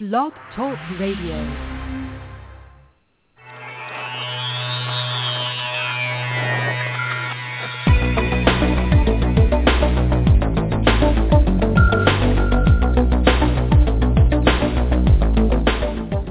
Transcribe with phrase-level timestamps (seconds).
[0.00, 1.80] Blog Talk Radio.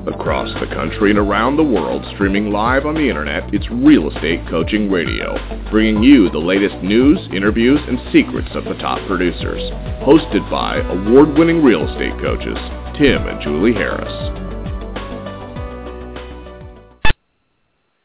[0.08, 4.42] across the country and around the world, streaming live on the internet, it's Real Estate
[4.50, 5.38] Coaching Radio,
[5.70, 9.62] bringing you the latest news, interviews, and secrets of the top producers.
[10.02, 12.58] Hosted by award-winning real estate coaches,
[13.00, 14.12] Tim and Julie Harris.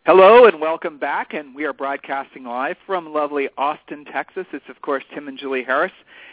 [0.06, 4.46] Hello and welcome back, and we are broadcasting live from lovely Austin, Texas.
[4.52, 5.90] It's of course Tim and Julie Harris,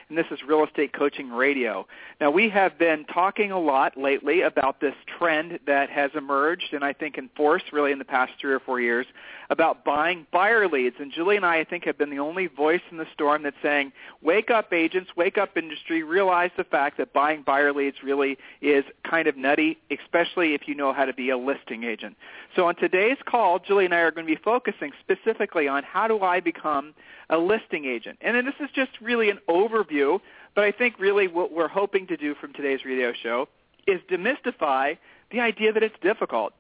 [0.10, 1.88] and this is Real Estate Coaching Radio.
[2.20, 6.84] Now we have been talking a lot lately about this trend that has emerged, and
[6.84, 9.08] I think in force really in the past three or four years,
[9.52, 10.96] about buying buyer leads.
[10.98, 13.58] And Julie and I, I think, have been the only voice in the storm that's
[13.62, 13.91] saying,
[14.22, 18.86] wake up agents, wake up industry, realize the fact that buying buyer leads really is
[19.04, 22.16] kind of nutty, especially if you know how to be a listing agent.
[22.55, 26.07] So on today's call, Julie and I are going to be focusing specifically on how
[26.07, 26.94] do I become
[27.29, 28.20] a listing agent.
[28.22, 30.22] And then this is just really an overview,
[30.55, 33.49] but I think really what we're hoping to do from today's radio show
[33.85, 34.98] is demystify
[35.29, 36.54] the idea that it's difficult.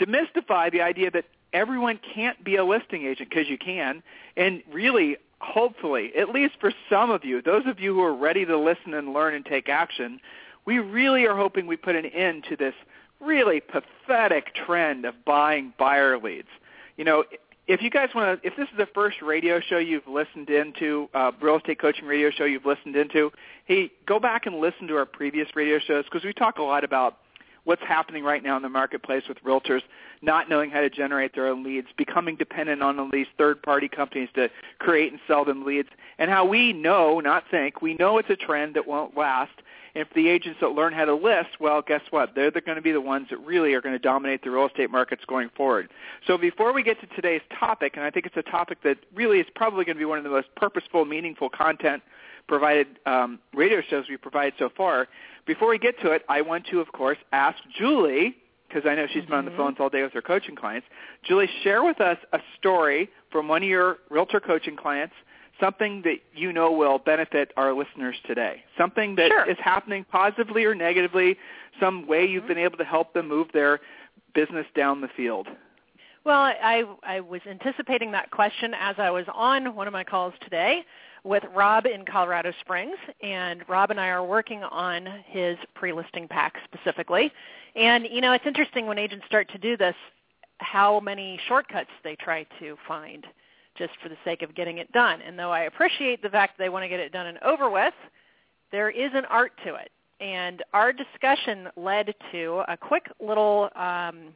[0.00, 4.02] Demystify the idea that everyone can't be a listing agent because you can,
[4.36, 8.44] and really, hopefully, at least for some of you, those of you who are ready
[8.44, 10.20] to listen and learn and take action,
[10.64, 12.74] we really are hoping we put an end to this
[13.20, 16.48] really pathetic trend of buying buyer leads.
[16.96, 17.24] You know,
[17.66, 21.08] if you guys want to, if this is the first radio show you've listened into,
[21.14, 23.32] uh, real estate coaching radio show you've listened into,
[23.66, 26.84] hey, go back and listen to our previous radio shows because we talk a lot
[26.84, 27.18] about
[27.64, 29.82] what's happening right now in the marketplace with realtors
[30.20, 34.48] not knowing how to generate their own leads, becoming dependent on these third-party companies to
[34.78, 35.88] create and sell them leads,
[36.18, 39.52] and how we know, not think, we know it's a trend that won't last,
[39.94, 42.34] if the agents that learn how to list, well, guess what?
[42.34, 44.66] They're, they're going to be the ones that really are going to dominate the real
[44.66, 45.90] estate markets going forward.
[46.26, 49.38] So before we get to today's topic, and I think it's a topic that really
[49.38, 52.02] is probably going to be one of the most purposeful, meaningful content
[52.48, 55.08] provided um, radio shows we've provided so far.
[55.46, 58.36] Before we get to it, I want to, of course, ask Julie,
[58.68, 59.30] because I know she's mm-hmm.
[59.30, 59.60] been on the mm-hmm.
[59.60, 60.86] phones all day with her coaching clients.
[61.22, 65.14] Julie, share with us a story from one of your realtor coaching clients–
[65.60, 69.48] something that you know will benefit our listeners today, something that sure.
[69.48, 71.36] is happening positively or negatively,
[71.80, 73.80] some way you've been able to help them move their
[74.34, 75.46] business down the field.
[76.24, 80.34] Well, I, I was anticipating that question as I was on one of my calls
[80.40, 80.84] today
[81.24, 86.54] with Rob in Colorado Springs, and Rob and I are working on his pre-listing pack
[86.64, 87.32] specifically.
[87.76, 89.94] And you know, it's interesting when agents start to do this,
[90.58, 93.26] how many shortcuts they try to find
[93.76, 95.20] just for the sake of getting it done.
[95.22, 97.70] And though I appreciate the fact that they want to get it done and over
[97.70, 97.94] with,
[98.70, 99.90] there is an art to it.
[100.20, 104.28] And our discussion led to a quick little um,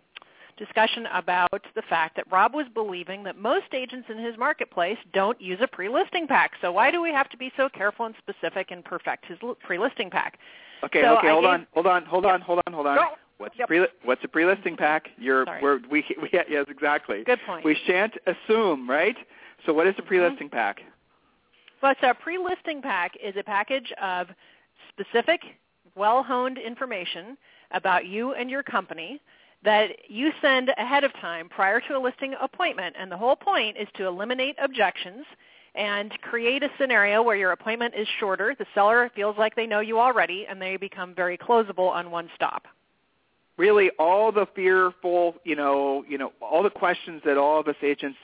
[0.56, 5.40] discussion about the fact that Rob was believing that most agents in his marketplace don't
[5.40, 6.52] use a pre-listing pack.
[6.60, 10.10] So why do we have to be so careful and specific and perfect his pre-listing
[10.10, 10.38] pack?
[10.84, 12.96] Okay, so okay, hold gave, on, hold on, hold on, hold on, hold on.
[12.96, 13.08] Go.
[13.38, 13.68] What's yep.
[13.68, 15.08] pre what's a pre-listing pack?
[15.18, 15.62] You're Sorry.
[15.62, 17.22] we're, we we yes exactly.
[17.24, 17.64] Good point.
[17.64, 19.16] We shan't assume, right?
[19.64, 20.56] So what is a pre-listing mm-hmm.
[20.56, 20.80] pack?
[21.82, 24.28] Well, so a pre-listing pack is a package of
[24.88, 25.40] specific,
[25.94, 27.36] well-honed information
[27.72, 29.20] about you and your company
[29.64, 32.96] that you send ahead of time prior to a listing appointment.
[32.98, 35.24] And the whole point is to eliminate objections
[35.74, 38.54] and create a scenario where your appointment is shorter.
[38.58, 42.30] The seller feels like they know you already, and they become very closable on one
[42.34, 42.64] stop.
[43.58, 47.76] Really, all the fearful, you know, you know, all the questions that all of us
[47.82, 48.18] agents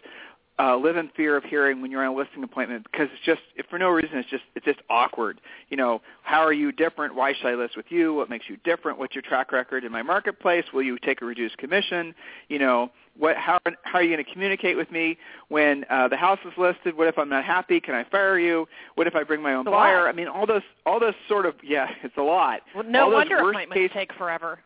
[0.58, 3.40] uh, live in fear of hearing when you're on a listing appointment because it's just
[3.56, 5.40] if for no reason it's just it's just awkward.
[5.70, 7.14] You know, how are you different?
[7.14, 8.14] Why should I list with you?
[8.14, 8.98] What makes you different?
[8.98, 10.64] What's your track record in my marketplace?
[10.72, 12.14] Will you take a reduced commission?
[12.48, 15.16] You know, what how how are you going to communicate with me
[15.48, 16.96] when uh, the house is listed?
[16.96, 17.80] What if I'm not happy?
[17.80, 18.66] Can I fire you?
[18.94, 20.06] What if I bring my own buyer?
[20.06, 22.60] I mean, all those all those sort of yeah, it's a lot.
[22.74, 24.58] Well, no all wonder appointments case, take forever.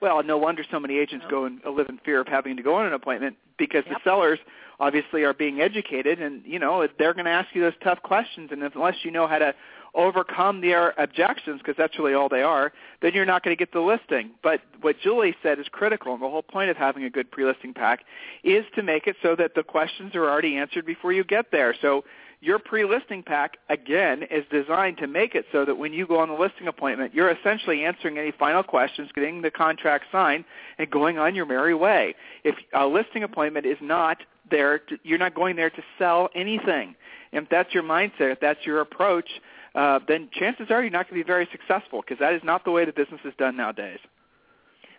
[0.00, 2.74] Well, no wonder so many agents go and live in fear of having to go
[2.74, 3.96] on an appointment because yep.
[3.96, 4.38] the sellers
[4.78, 8.50] obviously are being educated and you know they're going to ask you those tough questions.
[8.52, 9.54] And unless you know how to
[9.94, 12.70] overcome their objections because that's really all they are
[13.00, 14.30] then you're not going to get the listing.
[14.42, 17.72] But what julie said is critical and the whole point of having a good pre-listing
[17.72, 18.04] pack
[18.44, 21.74] is to make it so that the questions are already answered before you get there.
[21.80, 22.04] So
[22.40, 26.28] your pre-listing pack, again, is designed to make it so that when you go on
[26.28, 30.44] the listing appointment, you're essentially answering any final questions, getting the contract signed,
[30.78, 32.14] and going on your merry way.
[32.44, 34.18] If a listing appointment is not
[34.50, 36.94] there, to, you're not going there to sell anything.
[37.32, 39.28] If that's your mindset, if that's your approach,
[39.74, 42.64] uh, then chances are you're not going to be very successful because that is not
[42.64, 43.98] the way the business is done nowadays.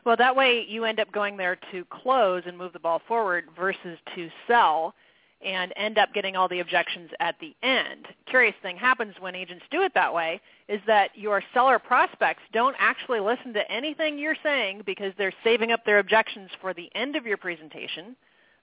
[0.06, 3.45] Well, that way you end up going there to close and move the ball forward
[3.57, 4.94] versus to sell
[5.42, 8.07] and end up getting all the objections at the end.
[8.25, 12.75] Curious thing happens when agents do it that way is that your seller prospects don't
[12.80, 17.16] actually listen to anything you're saying because they're saving up their objections for the end
[17.16, 18.16] of your presentation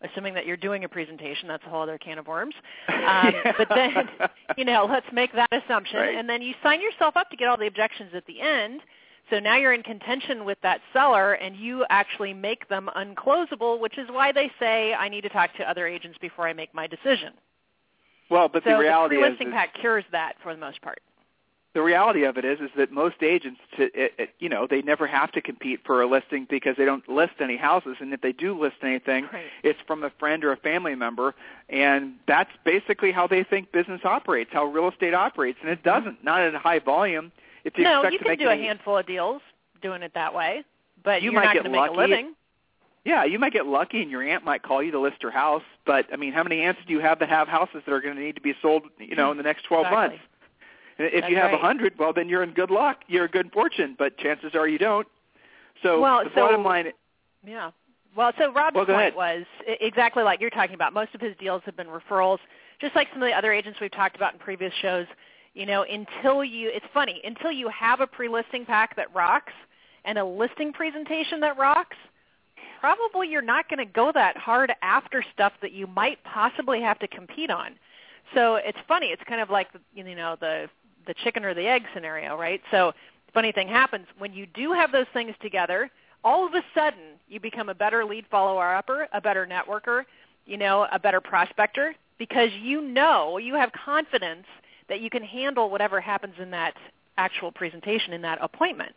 [0.02, 1.48] assuming that you're doing a presentation.
[1.48, 2.54] That's a whole other can of worms.
[2.88, 3.32] Um.
[3.56, 4.08] But then,
[4.56, 5.98] you know, let's make that assumption.
[5.98, 6.14] Right.
[6.16, 8.80] And then you sign yourself up to get all the objections at the end.
[9.30, 13.96] So now you're in contention with that seller and you actually make them unclosable, which
[13.98, 16.86] is why they say, I need to talk to other agents before I make my
[16.86, 17.32] decision.
[18.30, 20.80] Well, but so the reality the is, pre-listing is pack cures that for the most
[20.82, 21.00] part.
[21.74, 24.80] the reality of it is is that most agents to it, it, you know they
[24.82, 28.20] never have to compete for a listing because they don't list any houses and if
[28.20, 29.44] they do list anything Right.
[29.62, 31.34] it's from a friend or a family member
[31.68, 36.22] and that's basically how they think business operates how real estate operates and it doesn't
[36.24, 37.32] not at a high volume
[37.64, 39.42] if you no, expect you to can make do a handful of deals
[39.82, 40.64] doing it that way,
[41.02, 42.10] but You you're might not get going to make a lucky.
[42.12, 42.34] living.
[43.04, 45.62] yeah you might get lucky and your aunt might call you to list her house
[45.84, 48.14] but i mean how many aunts do you have that have houses that are going
[48.16, 50.08] to need to be sold you know in the next 12 Exactly.
[50.16, 50.24] months
[50.98, 51.60] And if That's you have a right.
[51.60, 52.98] hundred, well, then you're in good luck.
[53.08, 55.08] You're in good fortune, but chances are you don't.
[55.82, 56.92] So Well, the so- bottom line,
[57.44, 57.72] Yeah.
[58.16, 59.14] Well, so Rob's Well, point ahead.
[59.16, 60.92] was exactly like you're talking about.
[60.92, 62.38] Most of his deals have been referrals,
[62.80, 65.06] just like some of the other agents we've talked about in previous shows.
[65.54, 69.52] You know, until you, it's funny, until you have a pre-listing pack that rocks
[70.04, 71.96] and a listing presentation that rocks,
[72.80, 76.98] probably you're not going to go that hard after stuff that you might possibly have
[76.98, 77.76] to compete on.
[78.34, 79.06] So it's funny.
[79.06, 80.68] It's kind of like you know the
[81.06, 82.60] the chicken or the egg scenario, right?
[82.70, 82.92] So
[83.32, 85.90] funny thing happens when you do have those things together.
[86.24, 90.04] All of a sudden, you become a better lead follower upper, a better networker,
[90.46, 94.46] you know, a better prospector because you know you have confidence
[94.88, 96.74] that you can handle whatever happens in that
[97.16, 98.92] actual presentation in that appointment.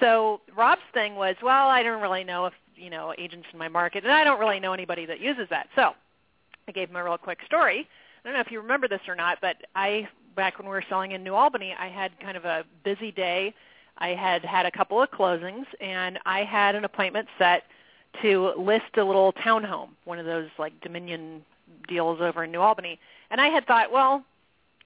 [0.00, 3.68] So Rob's thing was, well, I don't really know if you know agents in my
[3.68, 5.68] market, and I don't really know anybody that uses that.
[5.74, 5.92] So
[6.68, 7.88] I gave him a real quick story.
[8.24, 10.84] I don't know if you remember this or not, but I back when we were
[10.88, 13.54] selling in New Albany, I had kind of a busy day.
[13.98, 17.64] I had had a couple of closings, and I had an appointment set
[18.22, 21.42] to list a little townhome, one of those like Dominion
[21.88, 22.98] deals over in New Albany.
[23.30, 24.22] And I had thought, well,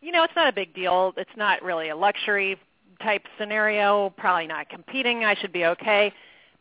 [0.00, 1.12] you know, it's not a big deal.
[1.16, 2.56] It's not really a luxury
[3.02, 4.10] type scenario.
[4.16, 5.24] Probably not competing.
[5.24, 6.12] I should be okay.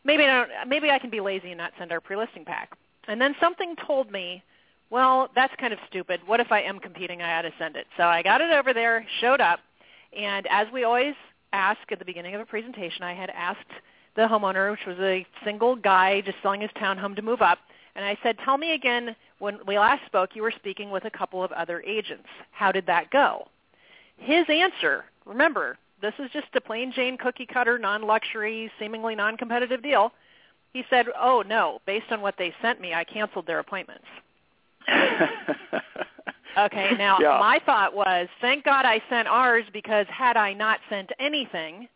[0.04, 0.70] Maybe I don't.
[0.70, 2.72] Maybe I can be lazy and not send our pre-listing pack.
[3.08, 4.44] And then something told me,
[4.90, 6.22] well, that's kind of stupid.
[6.26, 7.22] What if I am competing?
[7.22, 7.88] I ought to send it.
[7.98, 9.60] So I got it over there, showed up,
[10.18, 11.16] and as we always
[11.54, 13.60] ask at the beginning of a presentation, I had asked
[14.16, 17.60] the homeowner, which was a single guy just selling his townhome to move up,
[17.96, 21.10] and I said, tell me again, when we last spoke, you were speaking with a
[21.10, 22.28] couple of other agents.
[22.52, 23.48] How did that go?
[24.18, 30.12] His answer, remember, this is just a plain Jane cookie cutter, non-luxury, seemingly non-competitive deal.
[30.74, 34.06] He said, oh, no, based on what they sent me, I canceled their appointments.
[36.58, 37.38] Okay, now Yeah.
[37.40, 41.88] my thought was, thank God I sent ours because had I not sent anything,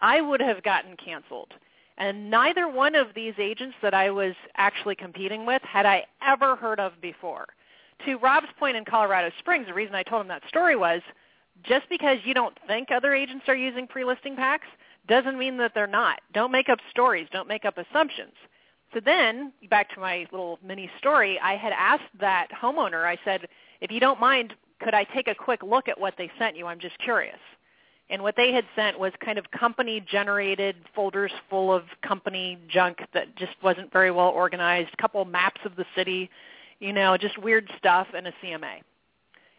[0.00, 1.52] I would have gotten canceled.
[2.00, 6.56] And neither one of these agents that I was actually competing with had I ever
[6.56, 7.46] heard of before.
[8.06, 11.02] To Rob's point in Colorado Springs, the reason I told him that story was
[11.62, 14.66] just because you don't think other agents are using pre-listing packs
[15.08, 16.20] doesn't mean that they're not.
[16.32, 17.28] Don't make up stories.
[17.32, 18.32] Don't make up assumptions.
[18.94, 23.46] So then, back to my little mini story, I had asked that homeowner, I said,
[23.82, 26.66] if you don't mind, could I take a quick look at what they sent you?
[26.66, 27.38] I'm just curious.
[28.10, 33.36] And what they had sent was kind of company-generated folders full of company junk that
[33.36, 36.28] just wasn't very well organized, a couple maps of the city,
[36.80, 38.82] you know, just weird stuff, and a CMA.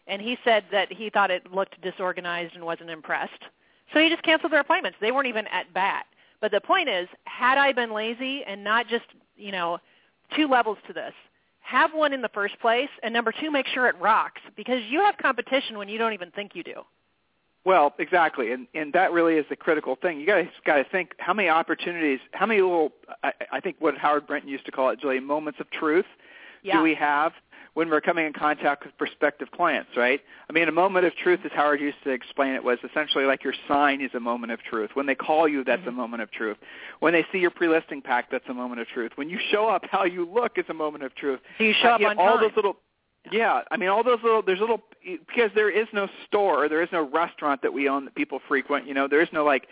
[0.07, 3.41] And he said that he thought it looked disorganized and wasn't impressed.
[3.93, 4.97] So he just canceled their appointments.
[4.99, 6.05] They weren't even at bat.
[6.41, 9.05] But the point is, had I been lazy and not just,
[9.37, 9.77] you know,
[10.35, 11.13] two levels to this,
[11.61, 14.99] have one in the first place, and number two, make sure it rocks because you
[14.99, 16.81] have competition when you don't even think you do.
[17.63, 20.19] Well, exactly, and and that really is the critical thing.
[20.19, 22.91] You guys got to think how many opportunities, how many little,
[23.23, 26.05] I, I think what Howard Brinton used to call it, Julie, moments of truth
[26.63, 26.77] Yeah.
[26.77, 27.33] do we have
[27.73, 30.19] when we're coming in contact with prospective clients, right?
[30.49, 33.43] I mean, a moment of truth, as Howard used to explain it, was essentially like
[33.45, 34.89] your sign is a moment of truth.
[34.95, 35.95] When they call you, that's a Mhm.
[35.95, 36.57] moment of truth.
[36.99, 39.13] When they see your pre-listing pack, that's a moment of truth.
[39.15, 41.39] When you show up, how you look is a moment of truth.
[41.59, 42.41] Do you show Uh, up on all time?
[42.41, 42.75] those little
[43.31, 46.89] yeah i mean all those little there's little because there is no store there is
[46.91, 49.67] no restaurant that we own that people frequent you know there is no like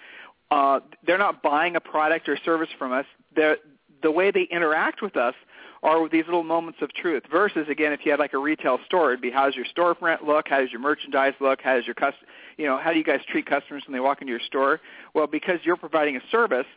[0.51, 3.57] uh they're not buying a product or service from us they're
[4.01, 5.35] the way they interact with us
[5.81, 7.23] are with these little moments of truth.
[7.31, 10.47] Versus again, if you had like a retail store, it'd be how's your storefront look,
[10.49, 12.17] how does your merchandise look, how does your cust-
[12.57, 14.81] you know, how do you guys treat customers when they walk into your store?
[15.13, 16.67] Well, because you're providing a service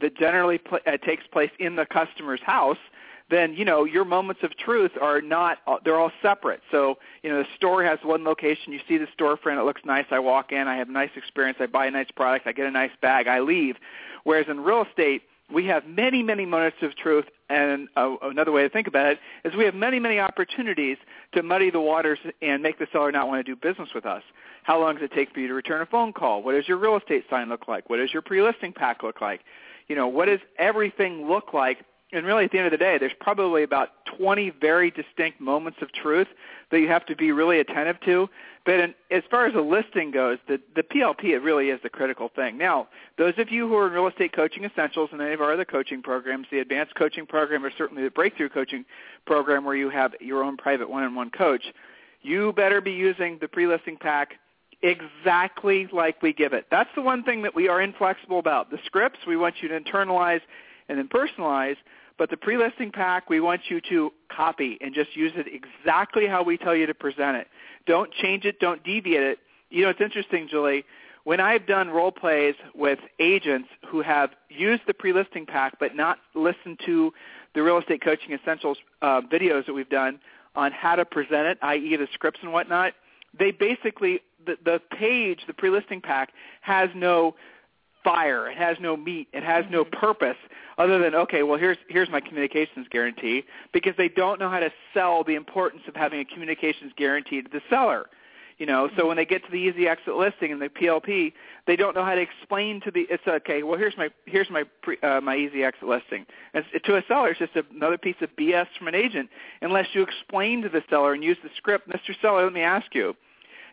[0.00, 2.78] that generally pl- uh, takes place in the customer's house,
[3.30, 6.60] then you know your moments of truth are not they're all separate.
[6.70, 8.72] So you know the store has one location.
[8.72, 9.60] You see the storefront.
[9.60, 10.06] It looks nice.
[10.10, 10.68] I walk in.
[10.68, 11.58] I have a nice experience.
[11.60, 12.46] I buy a nice product.
[12.46, 13.26] I get a nice bag.
[13.26, 13.76] I leave.
[14.24, 18.62] Whereas in real estate we have many, many moments of truth, and uh, another way
[18.62, 20.96] to think about it is we have many, many opportunities
[21.32, 24.22] to muddy the waters and make the seller not want to do business with us.
[24.64, 26.42] How long does it take for you to return a phone call?
[26.42, 27.88] What does your real estate sign look like?
[27.88, 29.42] What does your pre-listing pack look like?
[29.86, 32.98] You know, what does everything look like and really at the end of the day,
[32.98, 36.28] there's probably about 20 very distinct moments of truth
[36.70, 38.28] that you have to be really attentive to.
[38.64, 41.88] But in, as far as a listing goes, the, the PLP, it really is the
[41.88, 42.58] critical thing.
[42.58, 45.52] Now, those of you who are in Real Estate Coaching Essentials and any of our
[45.52, 48.84] other coaching programs, the Advanced Coaching Program or certainly the Breakthrough Coaching
[49.26, 51.64] Program where you have your own private one-on-one coach,
[52.22, 54.34] you better be using the pre-listing pack
[54.82, 56.66] exactly like we give it.
[56.70, 58.70] That's the one thing that we are inflexible about.
[58.70, 60.40] The scripts, we want you to internalize
[60.88, 61.76] and then personalize.
[62.18, 66.42] But the pre-listing pack, we want you to copy and just use it exactly how
[66.42, 67.48] we tell you to present it.
[67.86, 68.58] Don't change it.
[68.58, 69.38] Don't deviate it.
[69.70, 70.84] You know, it's interesting, Julie.
[71.24, 76.18] When I've done role plays with agents who have used the pre-listing pack but not
[76.34, 77.12] listened to
[77.54, 80.20] the Real Estate Coaching Essentials uh, videos that we've done
[80.54, 81.96] on how to present it, i.e.
[81.96, 82.92] the scripts and whatnot,
[83.38, 87.34] they basically, the, the page, the pre-listing pack, has no
[88.06, 88.48] fire.
[88.48, 89.26] It has no meat.
[89.32, 89.98] It has no mm-hmm.
[89.98, 90.36] purpose
[90.78, 94.70] other than okay, well here's here's my communications guarantee because they don't know how to
[94.94, 98.06] sell the importance of having a communications guarantee to the seller.
[98.58, 101.34] You know, so when they get to the easy exit listing and the PLP,
[101.66, 103.62] they don't know how to explain to the it's okay.
[103.62, 106.24] Well, here's my here's my pre, uh, my easy exit listing.
[106.54, 109.28] And to a seller, it's just another piece of BS from an agent
[109.60, 111.88] unless you explain to the seller and use the script.
[111.88, 112.14] Mr.
[112.22, 113.14] Seller, let me ask you,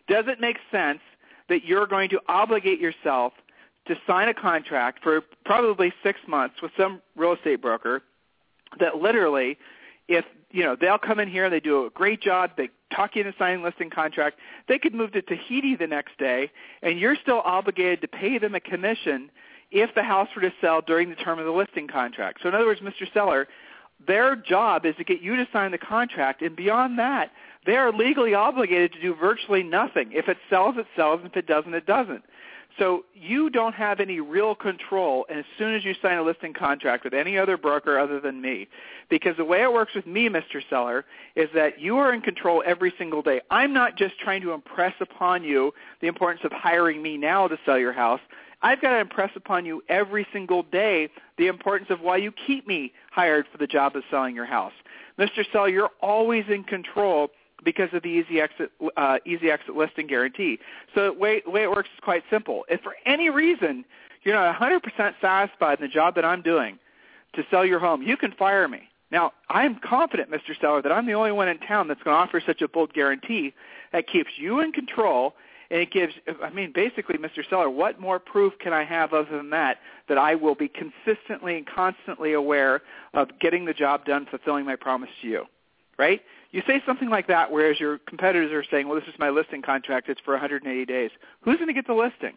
[0.08, 1.00] does it make sense
[1.48, 3.32] that you're going to obligate yourself
[3.86, 8.02] to sign a contract for probably six months with some real estate broker
[8.80, 9.58] that literally
[10.08, 13.16] if you know they'll come in here and they do a great job they talk
[13.16, 14.38] you into signing listing contract
[14.68, 16.50] they could move to tahiti the next day
[16.82, 19.30] and you're still obligated to pay them a commission
[19.70, 22.40] if the house were to sell during the term of the listing contract.
[22.42, 23.48] So in other words mr seller
[24.06, 27.30] their job is to get you to sign the contract and beyond that
[27.66, 30.12] they are legally obligated to do virtually nothing.
[30.12, 32.24] If it sells it sells and if it doesn't it doesn't
[32.78, 37.04] so you don't have any real control as soon as you sign a listing contract
[37.04, 38.68] with any other broker other than me.
[39.08, 40.60] Because the way it works with me, Mr.
[40.68, 41.04] Seller,
[41.36, 43.40] is that you are in control every single day.
[43.50, 47.56] I'm not just trying to impress upon you the importance of hiring me now to
[47.64, 48.20] sell your house.
[48.62, 52.66] I've got to impress upon you every single day the importance of why you keep
[52.66, 54.72] me hired for the job of selling your house.
[55.18, 55.44] Mr.
[55.52, 57.30] Seller, you're always in control
[57.64, 60.58] because of the easy exit uh, easy exit listing guarantee.
[60.94, 62.64] So the way, the way it works is quite simple.
[62.68, 63.84] If for any reason
[64.22, 64.80] you're not 100%
[65.20, 66.78] satisfied in the job that I'm doing
[67.34, 68.88] to sell your home, you can fire me.
[69.10, 70.58] Now, I'm confident, Mr.
[70.60, 72.94] Seller, that I'm the only one in town that's going to offer such a bold
[72.94, 73.54] guarantee
[73.92, 75.34] that keeps you in control
[75.70, 77.48] and it gives, I mean, basically, Mr.
[77.48, 79.78] Seller, what more proof can I have other than that,
[80.08, 82.82] that I will be consistently and constantly aware
[83.14, 85.44] of getting the job done, fulfilling my promise to you,
[85.98, 86.20] right?
[86.54, 89.60] You say something like that, whereas your competitors are saying, well, this is my listing
[89.60, 90.08] contract.
[90.08, 91.10] It's for 180 days.
[91.40, 92.34] Who's going to get the listing?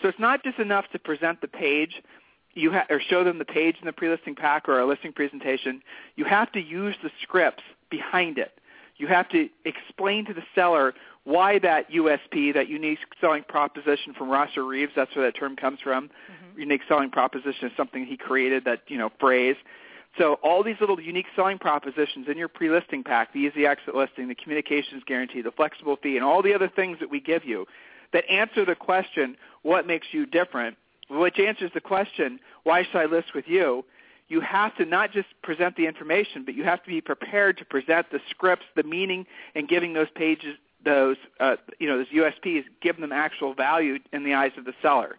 [0.00, 2.02] So it's not just enough to present the page
[2.54, 5.82] you ha- or show them the page in the pre-listing pack or a listing presentation.
[6.16, 8.58] You have to use the scripts behind it.
[8.96, 14.30] You have to explain to the seller why that USP, that unique selling proposition from
[14.30, 16.08] Rosser Reeves, that's where that term comes from.
[16.08, 16.60] Mm-hmm.
[16.60, 19.56] Unique selling proposition is something he created, that, you know, phrase.
[20.18, 24.28] So all these little unique selling propositions in your pre-listing pack, the easy exit listing,
[24.28, 27.66] the communications guarantee, the flexible fee, and all the other things that we give you
[28.12, 30.76] that answer the question, what makes you different,
[31.10, 33.84] which answers the question, why should I list with you?
[34.28, 37.64] You have to not just present the information, but you have to be prepared to
[37.64, 42.64] present the scripts, the meaning, and giving those pages, those, uh, you know, those USPs,
[42.80, 45.18] give them actual value in the eyes of the seller.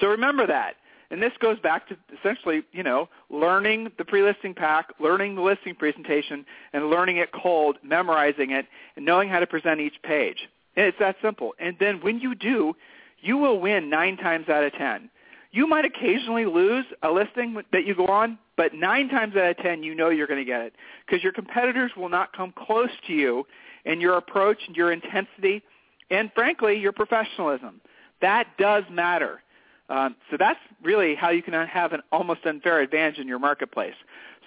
[0.00, 0.76] So remember that.
[1.10, 5.74] And this goes back to essentially, you know, learning the pre-listing pack, learning the listing
[5.74, 10.48] presentation, and learning it cold, memorizing it, and knowing how to present each page.
[10.76, 11.54] And it's that simple.
[11.58, 12.76] And then when you do,
[13.20, 15.10] you will win nine times out of ten.
[15.50, 19.56] You might occasionally lose a listing that you go on, but nine times out of
[19.56, 20.74] ten, you know you're going to get it
[21.06, 23.46] because your competitors will not come close to you
[23.86, 25.62] in your approach and your intensity
[26.10, 27.80] and, frankly, your professionalism.
[28.20, 29.40] That does matter.
[29.88, 33.94] Um, so that's really how you can have an almost unfair advantage in your marketplace.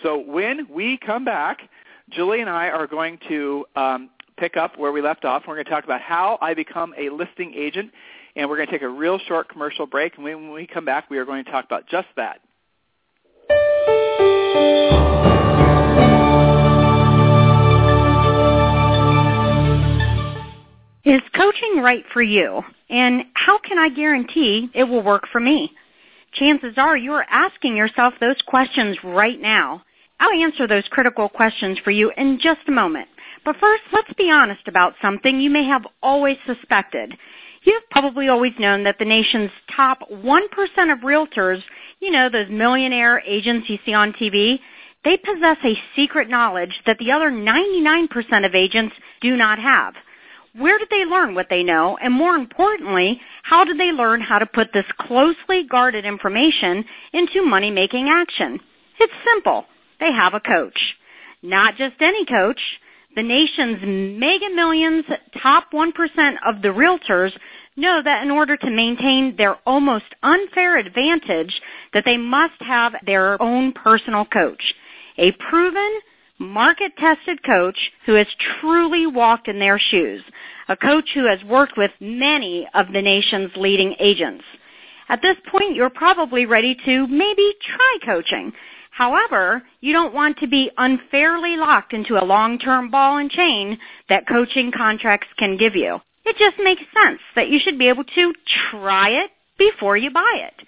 [0.03, 1.69] So when we come back,
[2.09, 5.43] Julie and I are going to um, pick up where we left off.
[5.47, 7.91] We're going to talk about how I become a listing agent,
[8.35, 10.15] and we're going to take a real short commercial break.
[10.15, 12.41] And when we come back, we are going to talk about just that.
[21.51, 22.61] Coaching right for you?
[22.89, 25.71] And how can I guarantee it will work for me?
[26.33, 29.83] Chances are you are asking yourself those questions right now.
[30.19, 33.07] I'll answer those critical questions for you in just a moment.
[33.43, 37.13] But first, let's be honest about something you may have always suspected.
[37.63, 40.43] You've probably always known that the nation's top 1%
[40.91, 41.61] of realtors,
[41.99, 44.59] you know, those millionaire agents you see on TV,
[45.03, 49.95] they possess a secret knowledge that the other 99% of agents do not have.
[50.53, 51.97] Where did they learn what they know?
[52.01, 57.43] And more importantly, how did they learn how to put this closely guarded information into
[57.43, 58.59] money-making action?
[58.99, 59.65] It's simple.
[59.99, 60.95] They have a coach.
[61.41, 62.59] Not just any coach.
[63.15, 63.79] The nation's
[64.19, 65.05] mega millions,
[65.41, 65.89] top 1%
[66.45, 67.31] of the realtors
[67.75, 71.61] know that in order to maintain their almost unfair advantage
[71.93, 74.73] that they must have their own personal coach.
[75.17, 75.99] A proven,
[76.41, 78.27] market-tested coach who has
[78.59, 80.21] truly walked in their shoes,
[80.67, 84.43] a coach who has worked with many of the nation's leading agents.
[85.07, 88.53] At this point, you're probably ready to maybe try coaching.
[88.91, 93.77] However, you don't want to be unfairly locked into a long-term ball and chain
[94.09, 96.01] that coaching contracts can give you.
[96.25, 98.33] It just makes sense that you should be able to
[98.69, 100.65] try it before you buy it.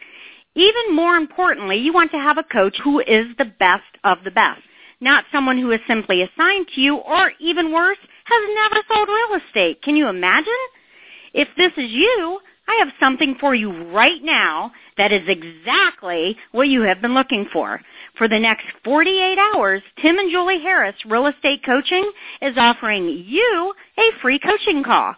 [0.55, 4.31] Even more importantly, you want to have a coach who is the best of the
[4.31, 4.61] best
[5.03, 9.41] not someone who is simply assigned to you, or even worse, has never sold real
[9.45, 9.81] estate.
[9.81, 10.51] Can you imagine?
[11.33, 16.69] If this is you, I have something for you right now that is exactly what
[16.69, 17.81] you have been looking for.
[18.17, 22.09] For the next 48 hours, Tim and Julie Harris Real Estate Coaching
[22.41, 25.15] is offering you a free coaching call.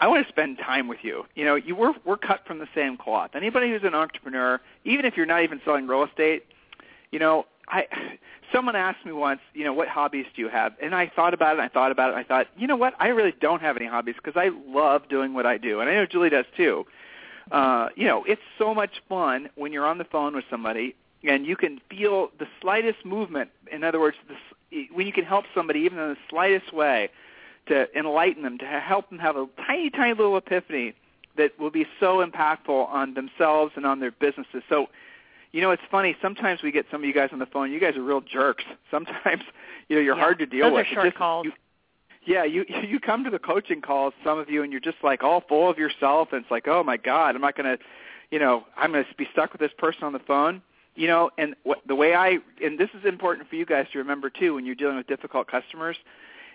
[0.00, 1.24] I want to spend time with you.
[1.34, 3.30] You know, you we're we're cut from the same cloth.
[3.34, 6.44] Anybody who's an entrepreneur, even if you're not even selling real estate,
[7.10, 7.86] you know, I
[8.52, 10.74] someone asked me once, you know, what hobbies do you have?
[10.80, 12.94] And I thought about it, I thought about it, I thought, you know what?
[12.98, 15.80] I really don't have any hobbies because I love doing what I do.
[15.80, 16.86] And I know Julie does too.
[17.50, 21.46] Uh, you know, it's so much fun when you're on the phone with somebody and
[21.46, 23.50] you can feel the slightest movement.
[23.70, 24.16] In other words,
[24.92, 27.10] when you can help somebody even in the slightest way
[27.66, 30.94] to enlighten them, to help them have a tiny, tiny little epiphany
[31.36, 34.62] that will be so impactful on themselves and on their businesses.
[34.68, 34.88] So,
[35.56, 36.14] you know, it's funny.
[36.20, 37.72] Sometimes we get some of you guys on the phone.
[37.72, 38.64] You guys are real jerks.
[38.90, 39.42] Sometimes,
[39.88, 40.86] you know, you're yeah, hard to deal those with.
[40.86, 41.46] Are short just, calls.
[41.46, 41.52] You,
[42.26, 45.22] yeah, you you come to the coaching calls, some of you, and you're just like
[45.22, 47.82] all full of yourself, and it's like, oh my God, I'm not going to,
[48.30, 50.60] you know, I'm going to be stuck with this person on the phone
[50.96, 53.98] you know, and what, the way I and this is important for you guys to
[53.98, 55.96] remember too when you're dealing with difficult customers,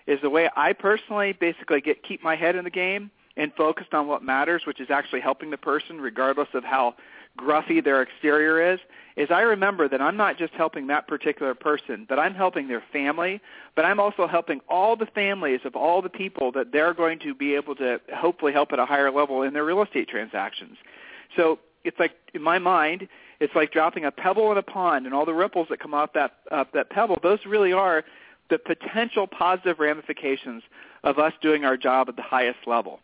[0.06, 3.94] is the way I personally basically get keep my head in the game and focused
[3.94, 6.94] on what matters, which is actually helping the person regardless of how
[7.38, 8.80] gruffy their exterior is,
[9.16, 12.82] is I remember that I'm not just helping that particular person, but I'm helping their
[12.92, 13.40] family,
[13.76, 17.34] but I'm also helping all the families of all the people that they're going to
[17.34, 20.76] be able to hopefully help at a higher level in their real estate transactions.
[21.36, 23.08] So it's like in my mind,
[23.40, 26.12] it's like dropping a pebble in a pond, and all the ripples that come off
[26.14, 27.18] that uh, that pebble.
[27.22, 28.04] Those really are
[28.50, 30.62] the potential positive ramifications
[31.02, 33.00] of us doing our job at the highest level.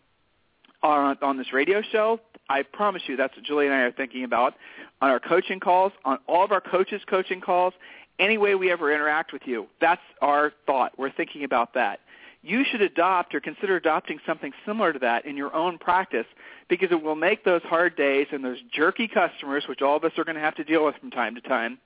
[0.80, 4.24] On, on this radio show, I promise you that's what Julie and I are thinking
[4.24, 4.54] about
[5.00, 7.74] on our coaching calls, on all of our coaches' coaching calls,
[8.18, 9.66] any way we ever interact with you.
[9.80, 10.98] That's our thought.
[10.98, 12.00] We're thinking about that.
[12.42, 16.26] You should adopt or consider adopting something similar to that in your own practice
[16.68, 20.12] because it will make those hard days and those jerky customers, which all of us
[20.16, 21.78] are going to have to deal with from time to time,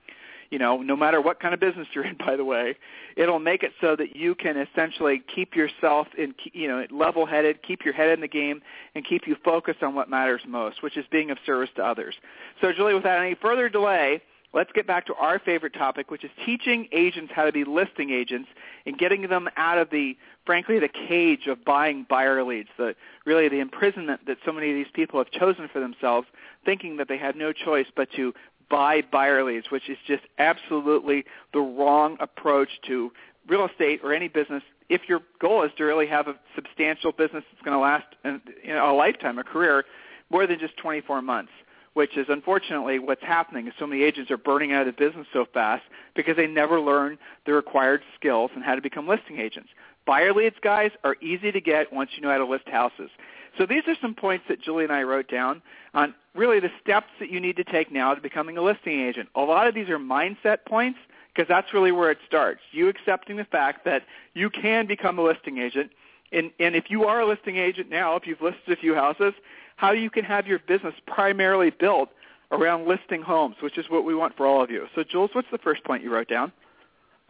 [0.53, 2.77] you know, no matter what kind of business you're in, by the way,
[3.17, 7.85] it'll make it so that you can essentially keep yourself in, you know, level-headed, keep
[7.85, 8.61] your head in the game,
[8.95, 12.15] and keep you focused on what matters most, which is being of service to others.
[12.61, 14.21] So, Julie, without any further delay,
[14.53, 18.11] let's get back to our favorite topic, which is teaching agents how to be listing
[18.11, 18.49] agents
[18.85, 23.49] and getting them out of the, frankly, the cage of buying buyer leads, the really
[23.49, 26.27] the imprisonment that so many of these people have chosen for themselves,
[26.65, 28.35] thinking that they have no choice but to
[28.73, 33.13] buy buyer leads, which is just absolutely the wrong approach to
[33.47, 37.45] real estate or any business if your goal is to really have a substantial business
[37.53, 39.85] that's going to last you know, a lifetime, a career,
[40.31, 41.53] more than just 24 months,
[41.93, 43.71] which is unfortunately what's happening.
[43.79, 47.19] So many agents are burning out of the business so fast because they never learn
[47.45, 49.69] the required skills and how to become listing agents.
[50.07, 53.11] Buyer leads, guys, are easy to get once you know how to list houses.
[53.59, 55.63] So these are some points that Julie and I wrote down
[55.95, 59.29] on really the steps that you need to take now to becoming a listing agent.
[59.35, 60.99] A lot of these are mindset points
[61.35, 62.61] because that's really where it starts.
[62.73, 64.03] You accepting the fact that
[64.35, 65.91] you can become a listing agent.
[66.31, 69.35] And, and if you are a listing agent now, if you've listed a few houses,
[69.77, 72.09] how you can have your business primarily built
[72.51, 74.87] around listing homes, which is what we want for all of you.
[74.95, 76.53] So Jules, what's the first point you wrote down?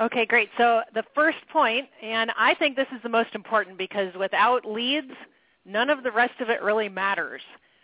[0.00, 0.50] Okay, great.
[0.58, 5.12] So the first point, and I think this is the most important because without leads,
[5.64, 7.42] none of the rest of it really matters.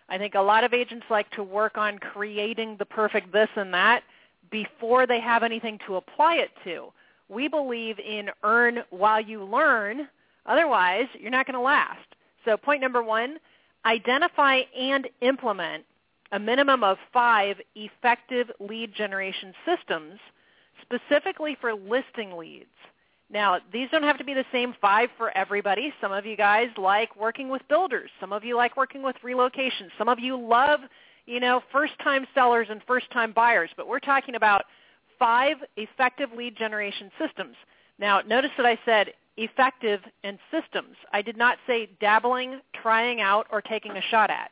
[0.09, 3.73] I think a lot of agents like to work on creating the perfect this and
[3.75, 4.03] that
[4.51, 6.93] before they have anything to apply it to.
[7.29, 10.09] We believe in earn while you learn.
[10.47, 11.99] Otherwise, you're not going to last.
[12.45, 13.39] So point number one,
[13.85, 15.85] identify and implement
[16.33, 20.19] a minimum of five effective lead generation systems
[20.83, 22.67] specifically for listing leads.
[23.31, 25.93] Now, these don't have to be the same five for everybody.
[26.01, 28.11] Some of you guys like working with builders.
[28.21, 29.91] Some of you like working with relocations.
[29.99, 30.81] Some of you love,
[31.27, 33.69] you know, first-time sellers and first-time buyers.
[33.77, 34.65] But we're talking about
[35.19, 37.57] five effective lead generation systems.
[37.99, 40.97] Now, notice that I said effective and systems.
[41.13, 44.51] I did not say dabbling, trying out, or taking a shot at.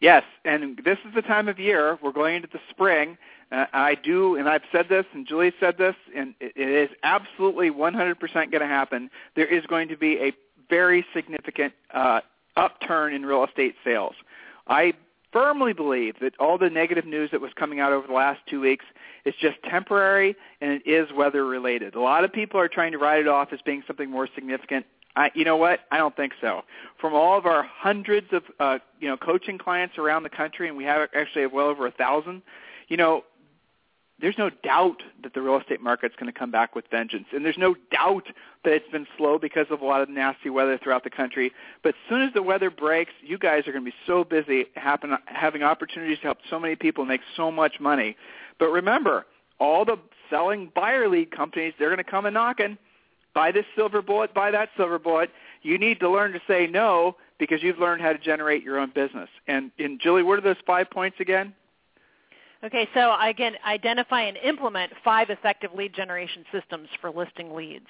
[0.00, 1.98] Yes, and this is the time of year.
[2.02, 3.18] We're going into the spring.
[3.52, 7.70] Uh, I do, and I've said this, and Julie said this, and it, is absolutely
[7.70, 9.10] 100% going to happen.
[9.34, 10.32] There is going to be a
[10.68, 12.20] very significant uh,
[12.56, 14.14] upturn in real estate sales.
[14.68, 14.92] I
[15.32, 18.60] firmly believe that all the negative news that was coming out over the last two
[18.60, 18.84] weeks
[19.24, 21.94] is just temporary, and it is weather related.
[21.94, 24.86] A lot of people are trying to write it off as being something more significant.
[25.16, 25.80] I, you know what?
[25.90, 26.62] I don't think so.
[27.00, 30.76] From all of our hundreds of uh, you know coaching clients around the country, and
[30.76, 32.42] we have actually have well over a thousand.
[32.88, 33.24] You know,
[34.20, 37.26] there's no doubt that the real estate market's going to come back with vengeance.
[37.32, 38.26] And there's no doubt
[38.64, 41.52] that it's been slow because of a lot of nasty weather throughout the country.
[41.82, 44.66] But as soon as the weather breaks, you guys are going to be so busy
[44.74, 48.16] happen, having opportunities to help so many people make so much money.
[48.58, 49.26] But remember,
[49.58, 49.96] all the
[50.28, 52.78] selling buyer lead companies, they're going to come and knocking.
[53.34, 55.30] Buy this silver bullet, buy that silver bullet.
[55.62, 58.90] You need to learn to say no because you've learned how to generate your own
[58.94, 59.28] business.
[59.46, 61.54] And, and Julie, what are those five points again?
[62.62, 67.86] Okay, so again, identify and implement five effective lead generation systems for listing leads.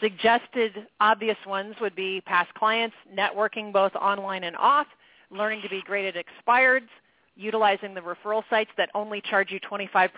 [0.00, 4.86] Suggested obvious ones would be past clients, networking both online and off,
[5.30, 6.88] learning to be great at expireds,
[7.34, 10.10] utilizing the referral sites that only charge you 25%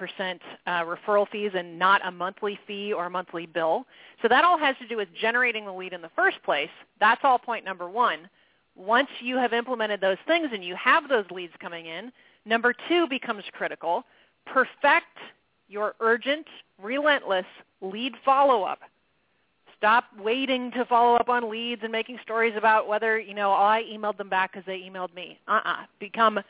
[0.66, 3.86] uh, referral fees and not a monthly fee or a monthly bill.
[4.20, 6.70] So that all has to do with generating the lead in the first place.
[6.98, 8.28] That's all point number one.
[8.74, 12.10] Once you have implemented those things and you have those leads coming in,
[12.44, 14.04] Number two becomes critical.
[14.46, 15.18] Perfect
[15.70, 16.46] your urgent,
[16.82, 17.46] relentless
[17.80, 18.80] lead follow-up.
[19.76, 23.54] Stop waiting to follow up on leads and making stories about whether, you know, oh,
[23.54, 25.38] I emailed them back because they emailed me.
[25.48, 25.86] Uh-uh.
[25.98, 26.40] Become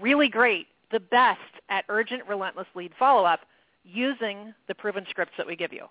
[0.00, 3.40] really great, the best at urgent, relentless lead follow-up
[3.84, 5.86] using the proven scripts that we give you.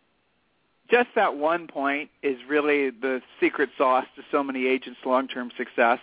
[0.89, 5.99] Just that one point is really the secret sauce to so many agents' long-term success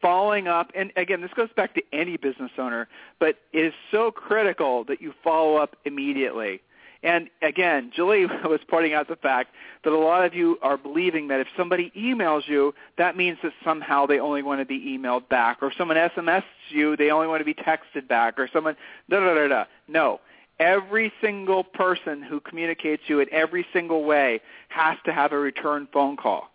[0.00, 4.10] following up, and again, this goes back to any business owner, but it is so
[4.10, 6.60] critical that you follow up immediately.
[7.02, 11.28] And again, Julie was pointing out the fact that a lot of you are believing
[11.28, 15.28] that if somebody emails you, that means that somehow they only want to be emailed
[15.28, 18.76] back, or if someone SMS you, they only want to be texted back, or someone
[19.08, 19.64] da da da da.
[19.88, 20.20] No,
[20.58, 25.88] every single person who communicates you in every single way has to have a return
[25.92, 26.50] phone call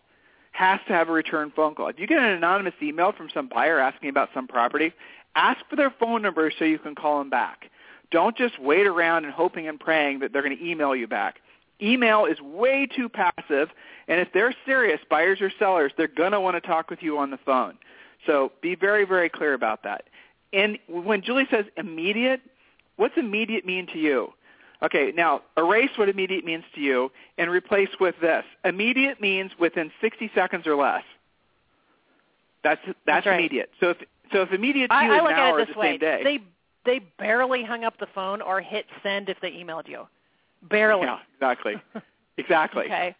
[0.55, 1.89] has to have a return phone call.
[1.89, 4.93] If you get an anonymous email from some buyer asking about some property,
[5.35, 7.69] ask for their phone number so you can call them back.
[8.09, 11.41] Don't just wait around and hoping and praying that they're going to email you back.
[11.81, 13.69] Email is way too passive,
[14.07, 17.17] and if they're serious, buyers or sellers, they're going to want to talk with you
[17.17, 17.77] on the phone.
[18.25, 20.05] So be very, very clear about that.
[20.53, 22.39] And when Julie says immediate,
[22.95, 24.31] what's immediate mean to you?
[24.83, 28.43] Okay, now erase what immediate means to you and replace with this.
[28.63, 31.03] Immediate means within 60 seconds or less.
[32.63, 33.39] That's that's, That's right.
[33.39, 33.69] immediate.
[33.79, 33.97] So if
[34.33, 35.79] so if immediate to I, you I is look an at it or this the
[35.79, 36.21] way: same day.
[36.23, 36.39] they
[36.85, 40.07] they barely hung up the phone or hit send if they emailed you.
[40.69, 41.03] Barely.
[41.05, 41.75] Yeah, exactly.
[42.37, 42.85] exactly.
[42.85, 43.15] Okay.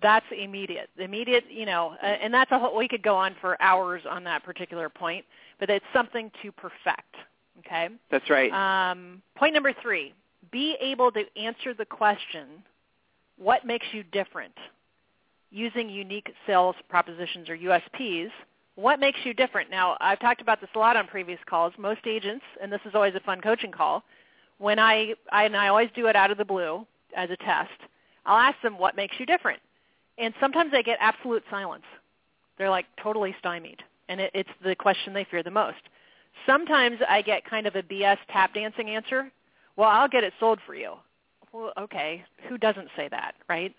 [0.00, 0.90] That's immediate.
[0.96, 4.22] Immediate, you know, uh, and that's a whole, we could go on for hours on
[4.24, 5.24] that particular point,
[5.58, 7.16] but it's something to perfect.
[7.58, 7.88] Okay.
[8.10, 8.52] That's right.
[8.52, 10.14] Um, point number three:
[10.50, 12.62] be able to answer the question,
[13.36, 14.56] "What makes you different?"
[15.50, 18.30] Using unique sales propositions or USPs.
[18.74, 19.70] What makes you different?
[19.70, 21.72] Now, I've talked about this a lot on previous calls.
[21.78, 24.04] Most agents, and this is always a fun coaching call,
[24.58, 27.80] when I, I and I always do it out of the blue as a test.
[28.26, 29.60] I'll ask them, "What makes you different?"
[30.18, 31.84] And sometimes they get absolute silence.
[32.56, 35.88] They're like totally stymied, and it, it's the question they fear the most.
[36.46, 39.30] Sometimes I get kind of a BS tap dancing answer.
[39.78, 40.94] Well, I'll get it sold for you.
[41.52, 43.74] Well, okay, who doesn't say that, right?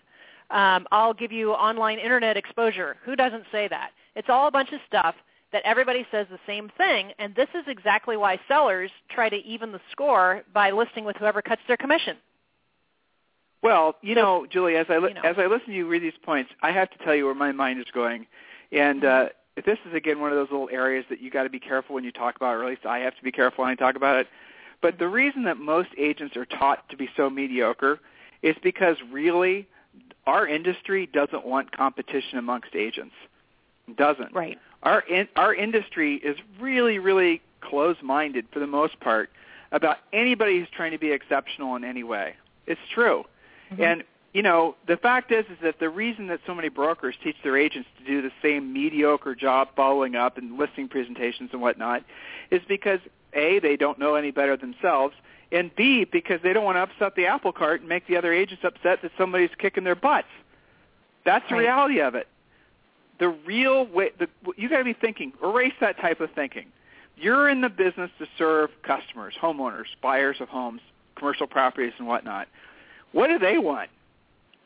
[0.50, 2.96] Um, I'll give you online internet exposure.
[3.04, 3.90] Who doesn't say that?
[4.16, 5.14] It's all a bunch of stuff
[5.52, 9.72] that everybody says the same thing, and this is exactly why sellers try to even
[9.72, 12.16] the score by listing with whoever cuts their commission.
[13.62, 15.20] Well, you know, Julie, as I li- you know.
[15.22, 17.52] as I listen to you read these points, I have to tell you where my
[17.52, 18.26] mind is going,
[18.72, 19.28] and uh,
[19.66, 22.04] this is again one of those little areas that you got to be careful when
[22.04, 24.16] you talk about, or at least I have to be careful when I talk about
[24.16, 24.28] it.
[24.82, 28.00] But the reason that most agents are taught to be so mediocre
[28.42, 29.66] is because really,
[30.26, 33.14] our industry doesn't want competition amongst agents.
[33.88, 34.32] It doesn't.
[34.32, 34.58] Right.
[34.82, 39.30] Our in, our industry is really, really close-minded for the most part
[39.72, 42.34] about anybody who's trying to be exceptional in any way.
[42.66, 43.24] It's true.
[43.70, 43.82] Mm-hmm.
[43.82, 47.36] And you know, the fact is is that the reason that so many brokers teach
[47.42, 52.04] their agents to do the same mediocre job following up and listing presentations and whatnot
[52.50, 53.00] is because
[53.32, 55.14] A, they don't know any better themselves,
[55.52, 58.32] and B, because they don't want to upset the apple cart and make the other
[58.32, 60.28] agents upset that somebody's kicking their butts.
[61.24, 62.28] That's the reality of it.
[63.18, 66.66] The real way the, you got to be thinking, erase that type of thinking.
[67.16, 70.80] You're in the business to serve customers, homeowners, buyers of homes,
[71.16, 72.48] commercial properties and whatnot.
[73.12, 73.90] What do they want?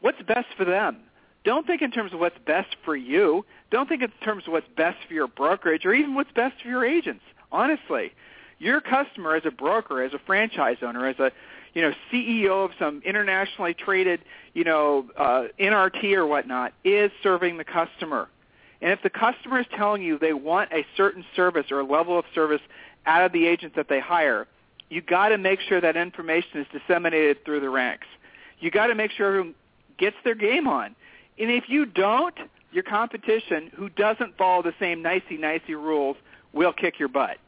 [0.00, 0.98] What's best for them?
[1.44, 3.44] Don't think in terms of what's best for you.
[3.70, 6.68] Don't think in terms of what's best for your brokerage or even what's best for
[6.68, 7.22] your agents.
[7.50, 8.12] Honestly,
[8.58, 11.32] your customer as a broker, as a franchise owner, as a
[11.74, 14.20] you know CEO of some internationally traded
[14.54, 18.28] you know uh, NRT or whatnot is serving the customer.
[18.80, 22.18] And if the customer is telling you they want a certain service or a level
[22.18, 22.60] of service
[23.06, 24.46] out of the agents that they hire,
[24.90, 28.06] you got to make sure that information is disseminated through the ranks.
[28.60, 29.54] You got to make sure everyone
[29.98, 30.94] gets their game on.
[31.38, 32.34] And if you don't,
[32.72, 36.16] your competition, who doesn't follow the same nicey-nicey rules,
[36.52, 37.38] will kick your butt.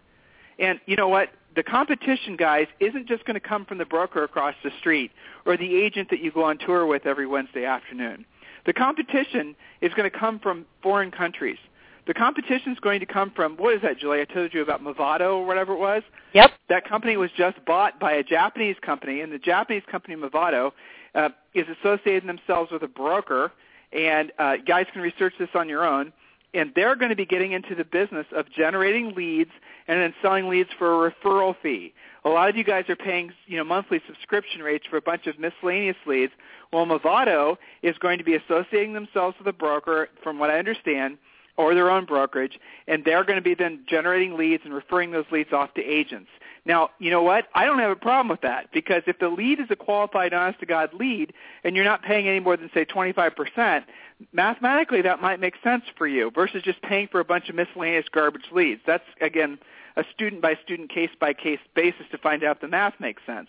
[0.59, 1.31] And you know what?
[1.55, 5.11] The competition, guys, isn't just going to come from the broker across the street
[5.47, 8.27] or the agent that you go on tour with every Wednesday afternoon.
[8.66, 11.59] The competition is going to come from foreign countries.
[12.07, 14.21] The competition is going to come from, what is that, Julie?
[14.21, 16.03] I told you about Movoto or whatever it was.
[16.35, 16.51] Yep.
[16.69, 20.73] That company was just bought by a Japanese company, and the Japanese company Movoto
[21.14, 23.51] uh, is associating themselves with a broker.
[23.92, 26.12] And uh, guys can research this on your own.
[26.55, 29.51] And they're going to be getting into the business of generating leads
[29.89, 31.93] and then selling leads for a referral fee.
[32.25, 35.27] A lot of you guys are paying, you know, monthly subscription rates for a bunch
[35.27, 36.33] of miscellaneous leads.
[36.73, 41.19] Well, Movoto is going to be associating themselves with a broker, from what I understand,
[41.57, 45.25] or their own brokerage, and they're going to be then generating leads and referring those
[45.31, 46.29] leads off to agents.
[46.66, 47.46] Now, you know what?
[47.55, 50.92] I don't have a problem with that because if the lead is a qualified, honest-to-God
[50.94, 53.85] lead and you're not paying any more than, say, 25%,
[54.33, 58.07] mathematically that might make sense for you versus just paying for a bunch of miscellaneous
[58.11, 58.81] garbage leads.
[58.85, 59.59] That's, again,
[59.96, 63.48] a student-by-student, case-by-case basis to find out if the math makes sense.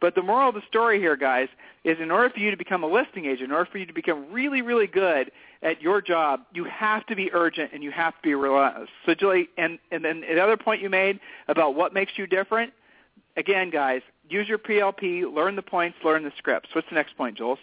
[0.00, 1.48] But the moral of the story here, guys,
[1.84, 3.92] is in order for you to become a listing agent, in order for you to
[3.92, 5.30] become really, really good
[5.62, 8.88] at your job, you have to be urgent and you have to be relentless.
[9.04, 12.72] So, Julie, and, and then the other point you made about what makes you different,
[13.36, 16.70] again, guys, use your PLP, learn the points, learn the scripts.
[16.74, 17.58] What's the next point, Jules?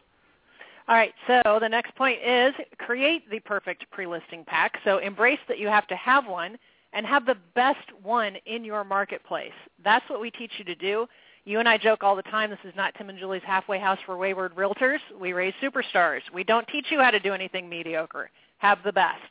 [0.88, 4.78] All right, so the next point is create the perfect pre-listing pack.
[4.86, 6.58] So embrace that you have to have one
[6.94, 9.52] and have the best one in your marketplace.
[9.84, 11.08] That's what we teach you to do.
[11.48, 14.00] You and I joke all the time, this is not Tim and Julie's halfway house
[14.06, 15.00] for wayward realtors.
[15.18, 16.20] We raise superstars.
[16.34, 18.30] We don't teach you how to do anything mediocre.
[18.58, 19.22] have the best.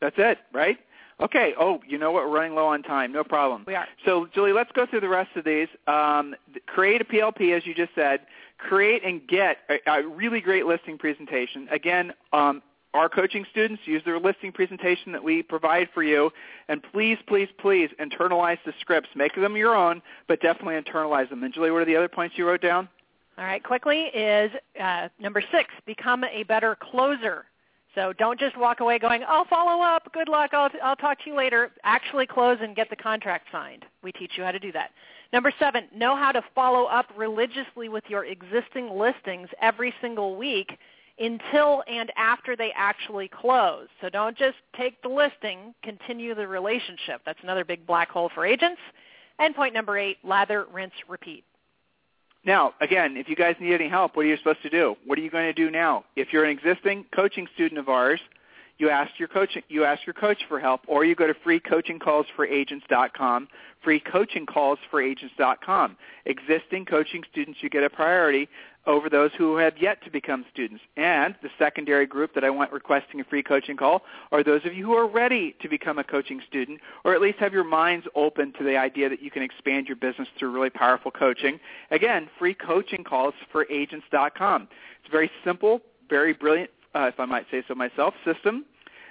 [0.00, 0.76] That's it, right?
[1.20, 1.54] Okay.
[1.56, 2.24] Oh, you know what?
[2.24, 3.12] We're running low on time.
[3.12, 3.62] No problem.
[3.64, 3.86] We are.
[4.04, 5.68] So, Julie, let's go through the rest of these.
[5.86, 6.34] Um,
[6.66, 8.22] create a PLP, as you just said.
[8.58, 11.68] Create and get a, a really great listing presentation.
[11.70, 12.60] Again, um,
[12.94, 16.30] our coaching students use their listing presentation that we provide for you.
[16.68, 19.08] And please, please, please internalize the scripts.
[19.14, 21.42] Make them your own, but definitely internalize them.
[21.42, 22.88] And Julie, what are the other points you wrote down?
[23.38, 27.46] All right, quickly is uh, number six, become a better closer.
[27.94, 31.30] So don't just walk away going, I'll follow up, good luck, I'll, I'll talk to
[31.30, 31.70] you later.
[31.84, 33.84] Actually close and get the contract signed.
[34.02, 34.90] We teach you how to do that.
[35.32, 40.78] Number seven, know how to follow up religiously with your existing listings every single week
[41.18, 43.88] until and after they actually close.
[44.00, 47.22] So don't just take the listing, continue the relationship.
[47.24, 48.80] That's another big black hole for agents.
[49.38, 51.44] And point number eight, lather, rinse, repeat.
[52.44, 54.96] Now, again, if you guys need any help, what are you supposed to do?
[55.06, 56.04] What are you going to do now?
[56.16, 58.20] If you're an existing coaching student of ours,
[58.78, 63.46] you ask your coach you ask your coach for help or you go to freecoachingcallsforagents.com
[63.86, 65.96] freecoachingcallsforagents.com
[66.26, 68.48] existing coaching students you get a priority
[68.86, 70.82] over those who have yet to become students.
[70.96, 74.74] And the secondary group that I want requesting a free coaching call are those of
[74.74, 78.06] you who are ready to become a coaching student or at least have your minds
[78.14, 81.60] open to the idea that you can expand your business through really powerful coaching.
[81.90, 84.68] Again free coaching calls for agents.com.
[85.00, 85.80] it's very simple
[86.12, 88.66] very brilliant uh, if I might say so myself, system.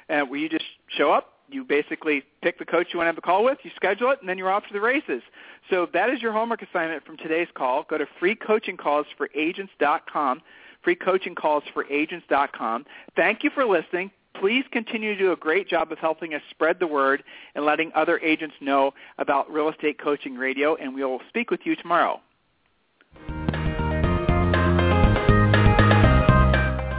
[0.10, 3.18] Uh, where you just show up, you basically pick the coach you want to have
[3.18, 5.24] a call with, you schedule it, and then you're off to the races.
[5.70, 7.86] So that is your homework assignment from today's call.
[7.90, 10.42] Go to freecoachingcallsforagents.com,
[10.86, 12.86] freecoachingcallsforagents.com.
[13.16, 14.12] Thank you for listening.
[14.40, 17.22] Please continue to do a great job of helping us spread the word
[17.54, 21.60] and letting other agents know about Real Estate Coaching Radio, and we will speak with
[21.66, 22.22] you tomorrow.